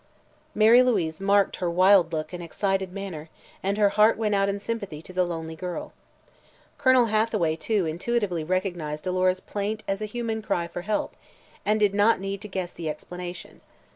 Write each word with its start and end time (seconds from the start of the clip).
Mary 0.55 0.81
Louise 0.81 1.21
marked 1.21 1.57
her 1.57 1.69
wild 1.69 2.11
look 2.11 2.33
and 2.33 2.41
excited 2.41 2.91
manner 2.91 3.29
and 3.61 3.77
her 3.77 3.89
heart 3.89 4.17
went 4.17 4.33
out 4.33 4.49
in 4.49 4.57
sympathy 4.57 4.99
to 4.99 5.13
the 5.13 5.23
lonely 5.23 5.55
girl. 5.55 5.93
Colonel 6.79 7.05
Hathaway, 7.13 7.55
too, 7.55 7.85
intuitively 7.85 8.43
recognized 8.43 9.05
Alora's 9.05 9.39
plaint 9.39 9.83
as 9.87 10.01
a 10.01 10.05
human 10.09 10.41
cry 10.41 10.65
for 10.67 10.81
help, 10.81 11.15
and 11.67 11.79
did 11.79 11.93
not 11.93 12.19
need 12.19 12.41
to 12.41 12.47
guess 12.47 12.71
the 12.71 12.89
explanation. 12.89 13.61